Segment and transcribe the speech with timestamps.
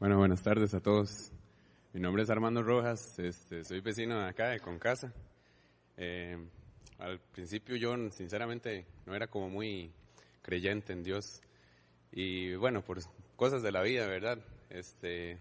[0.00, 1.32] Bueno, buenas tardes a todos.
[1.92, 5.12] Mi nombre es Armando Rojas, este, soy vecino de acá de Concasa.
[5.96, 6.38] Eh,
[7.00, 9.90] al principio yo sinceramente no era como muy
[10.40, 11.42] creyente en Dios
[12.12, 13.00] y bueno, por
[13.34, 14.38] cosas de la vida, ¿verdad?
[14.70, 15.40] Este,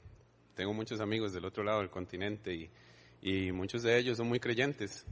[0.55, 2.71] tengo muchos amigos del otro lado del continente y,
[3.21, 5.05] y muchos de ellos son muy creyentes.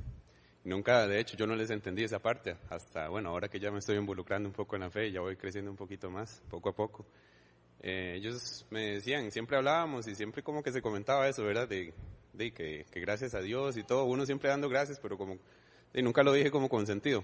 [0.64, 3.78] Nunca, de hecho, yo no les entendí esa parte hasta, bueno, ahora que ya me
[3.78, 6.76] estoy involucrando un poco en la fe, ya voy creciendo un poquito más, poco a
[6.76, 7.06] poco.
[7.82, 11.68] Eh, ellos me decían, siempre hablábamos y siempre como que se comentaba eso, ¿verdad?
[11.68, 11.94] De,
[12.34, 15.38] de que, que, gracias a Dios y todo, uno siempre dando gracias, pero como,
[15.94, 17.24] y nunca lo dije como con sentido.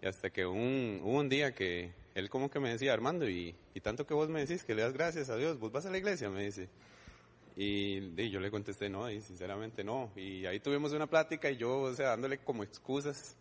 [0.00, 3.54] Y hasta que un, hubo un día que él como que me decía, Armando, y,
[3.74, 5.90] y tanto que vos me decís que le das gracias a Dios, vos vas a
[5.90, 6.68] la iglesia, me dice.
[7.56, 10.10] Y, y yo le contesté, no, y sinceramente no.
[10.16, 13.36] Y ahí tuvimos una plática y yo, o sea, dándole como excusas.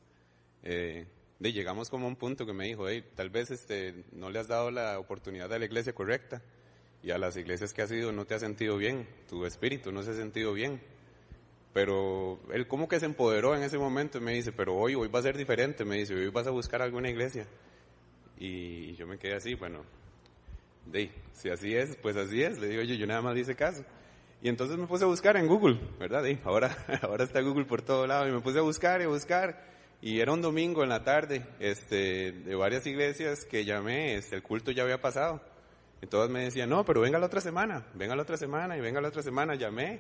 [0.64, 1.06] Eh,
[1.40, 4.40] de llegamos como a un punto que me dijo, hey, tal vez este, no le
[4.40, 6.42] has dado la oportunidad a la iglesia correcta
[7.02, 10.04] y a las iglesias que has ido no te has sentido bien, tu espíritu no
[10.04, 10.82] se ha sentido bien.
[11.72, 15.08] Pero él como que se empoderó en ese momento y me dice, pero hoy, hoy
[15.08, 17.46] va a ser diferente, me dice, hoy vas a buscar alguna iglesia.
[18.38, 19.84] Y yo me quedé así, bueno,
[20.88, 23.86] de, si así es, pues así es, le digo yo, yo nada más hice caso.
[24.42, 26.26] Y entonces me puse a buscar en Google, ¿verdad?
[26.26, 29.08] Y ahora, ahora está Google por todo lado y me puse a buscar y a
[29.08, 34.36] buscar y era un domingo en la tarde, este, de varias iglesias que llamé, este,
[34.36, 35.42] el culto ya había pasado.
[36.10, 39.02] Todos me decían, no, pero venga la otra semana, venga la otra semana y venga
[39.02, 40.00] la otra semana, llamé.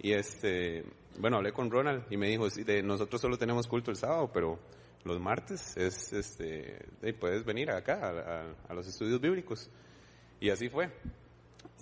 [0.00, 0.84] Y este,
[1.18, 4.30] bueno, hablé con Ronald y me dijo, sí, de, nosotros solo tenemos culto el sábado,
[4.32, 4.58] pero
[5.04, 6.86] los martes es, este,
[7.18, 9.70] puedes venir acá a, a, los estudios bíblicos.
[10.40, 10.90] Y así fue.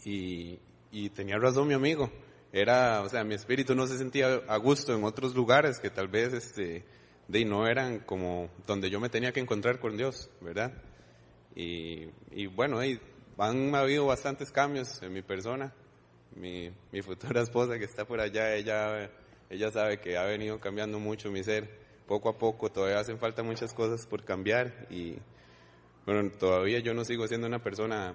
[0.05, 0.61] Y,
[0.92, 2.12] y tenía razón mi amigo.
[2.53, 6.06] Era, o sea, mi espíritu no se sentía a gusto en otros lugares que tal
[6.06, 6.84] vez, este,
[7.28, 10.72] de no eran como donde yo me tenía que encontrar con Dios, ¿verdad?
[11.55, 13.00] Y, y bueno, ahí
[13.38, 15.72] han habido bastantes cambios en mi persona.
[16.34, 19.10] Mi, mi futura esposa que está por allá, ella,
[19.48, 23.43] ella sabe que ha venido cambiando mucho mi ser, poco a poco, todavía hacen falta
[23.43, 25.16] muchas cosas por cambiar y
[26.04, 28.14] bueno, todavía yo no sigo siendo una persona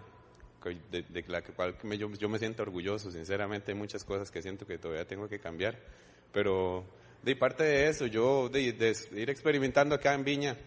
[0.91, 4.41] de, de la cual me, yo, yo me siento orgulloso, sinceramente hay muchas cosas que
[4.41, 5.77] siento que todavía tengo que cambiar,
[6.31, 6.85] pero
[7.23, 10.57] de parte de eso, yo de, ir experimentando acá en Viña,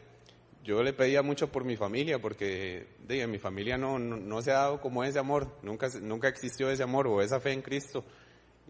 [0.62, 4.50] yo le pedía mucho por mi familia, porque de, en mi familia no, no, se
[4.50, 8.04] ha dado como ese amor, nunca, nunca existió ese amor o esa fe en Cristo,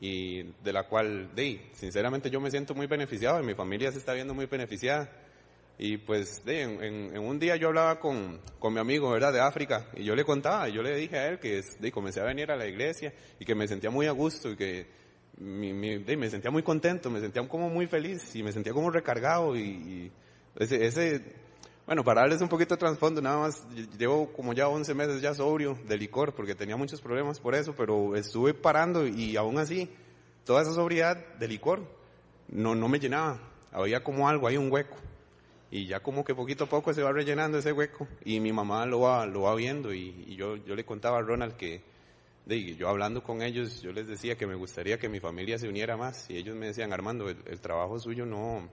[0.01, 3.99] y de la cual, de, sinceramente yo me siento muy beneficiado, y mi familia se
[3.99, 5.11] está viendo muy beneficiada.
[5.77, 9.89] Y pues de, en, un día yo hablaba con, con mi amigo, ¿verdad?, de África,
[9.95, 12.57] y yo le contaba, yo le dije a él que de, comencé a venir a
[12.57, 14.87] la iglesia y que me sentía muy a gusto y que
[15.39, 20.13] me sentía muy contento, me sentía como muy feliz y me sentía como recargado y,
[20.57, 21.21] ese,
[21.87, 23.67] bueno, para darles un poquito de trasfondo, nada más,
[23.99, 27.75] llevo como ya 11 meses ya sobrio de licor porque tenía muchos problemas por eso,
[27.77, 29.91] pero estuve parando y aún así,
[30.45, 31.83] toda esa sobriedad de licor
[32.49, 33.41] no, no me llenaba,
[33.73, 34.97] había como algo, hay un hueco.
[35.71, 38.87] Y ya como que poquito a poco se va rellenando ese hueco y mi mamá
[38.87, 41.83] lo va, lo va viendo y, y yo, yo le contaba a Ronald que,
[42.47, 45.69] de, yo hablando con ellos, yo les decía que me gustaría que mi familia se
[45.69, 48.69] uniera más y ellos me decían, Armando, el, trabajo suyo no,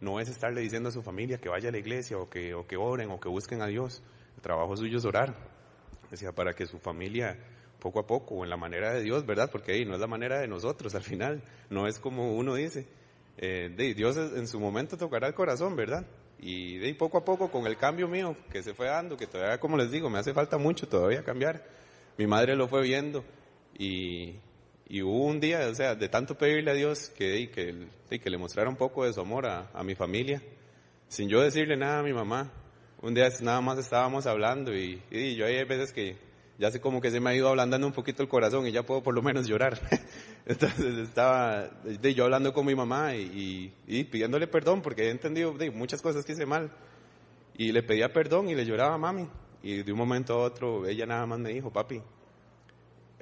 [0.00, 2.66] no es estarle diciendo a su familia que vaya a la iglesia o que, o
[2.66, 4.02] que oren o que busquen a Dios.
[4.36, 5.34] El trabajo suyo es orar.
[6.10, 7.36] Decía, para que su familia
[7.80, 9.50] poco a poco, o en la manera de Dios, ¿verdad?
[9.50, 12.86] Porque ahí no es la manera de nosotros al final, no es como uno dice.
[13.36, 16.06] Eh, Dios en su momento tocará el corazón, ¿verdad?
[16.40, 19.58] Y de poco a poco con el cambio mío que se fue dando, que todavía,
[19.58, 21.64] como les digo, me hace falta mucho todavía cambiar
[22.18, 23.24] mi madre lo fue viendo
[23.78, 24.34] y,
[24.88, 28.36] y hubo un día, o sea, de tanto pedirle a Dios que, que, que le
[28.36, 30.42] mostrara un poco de su amor a, a, mi familia,
[31.06, 32.52] sin yo decirle nada a mi mamá.
[33.00, 36.16] Un día nada más estábamos hablando y, y yo hay veces que
[36.58, 38.82] ya sé como que se me ha ido ablandando un poquito el corazón y ya
[38.82, 39.78] puedo por lo menos llorar.
[40.46, 41.70] Entonces estaba
[42.02, 46.24] yo hablando con mi mamá y, y, y, pidiéndole perdón porque he entendido muchas cosas
[46.24, 46.72] que hice mal.
[47.56, 49.28] Y le pedía perdón y le lloraba a mami.
[49.62, 52.02] Y de un momento a otro ella nada más me dijo, papi,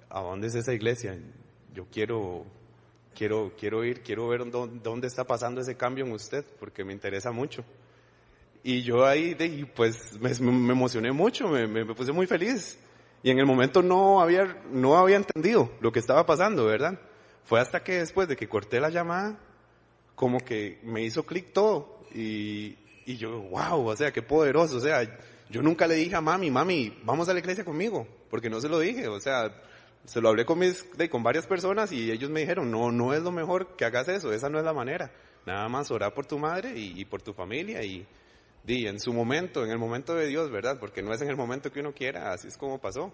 [0.09, 1.19] ¿a dónde es esa iglesia?
[1.75, 2.45] Yo quiero,
[3.15, 7.33] quiero, quiero ir, quiero ver dónde, está pasando ese cambio en usted, porque me interesa
[7.33, 7.65] mucho.
[8.63, 12.79] Y yo ahí, de, pues, me, emocioné mucho, me, me, puse muy feliz.
[13.23, 17.01] Y en el momento no había, no había entendido lo que estaba pasando, ¿verdad?
[17.45, 19.39] Fue hasta que después de que corté la llamada,
[20.15, 22.01] como que me hizo clic todo.
[22.13, 25.03] Y, y yo, wow, o sea, qué poderoso, o sea,
[25.49, 28.69] yo nunca le dije a mami, mami, vamos a la iglesia conmigo, porque no se
[28.69, 29.63] lo dije, o sea,
[30.05, 33.23] se lo hablé con mis, con varias personas y ellos me dijeron, no, no es
[33.23, 35.13] lo mejor que hagas eso, esa no es la manera.
[35.47, 38.07] Nada más orar por tu madre y, por tu familia y,
[38.65, 40.79] di en su momento, en el momento de Dios, ¿verdad?
[40.81, 43.13] Porque no es en el momento que uno quiera, así es como pasó.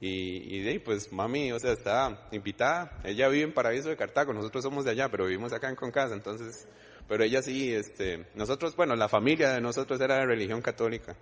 [0.00, 2.98] Y, y pues mami, o sea, está invitada.
[3.04, 6.14] Ella vive en Paraíso de Cartago, nosotros somos de allá, pero vivimos acá en Concasa,
[6.14, 6.66] entonces,
[7.08, 11.16] pero ella sí, este, nosotros, bueno, la familia de nosotros era de religión católica.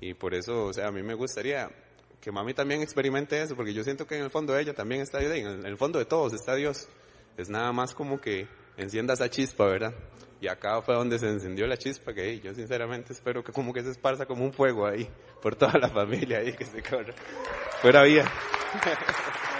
[0.00, 1.70] Y por eso, o sea, a mí me gustaría
[2.20, 5.00] que mami también experimente eso, porque yo siento que en el fondo de ella también
[5.00, 6.88] está Dios, en el fondo de todos está Dios.
[7.36, 9.94] Es nada más como que encienda esa chispa, ¿verdad?
[10.40, 13.82] Y acá fue donde se encendió la chispa, que yo sinceramente espero que como que
[13.82, 15.08] se esparza como un fuego ahí,
[15.42, 17.14] por toda la familia ahí, que se corra.
[17.80, 18.24] Fuera vía.